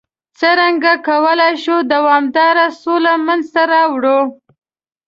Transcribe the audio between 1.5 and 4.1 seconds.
شو دوامداره سوله منځته راوړ؟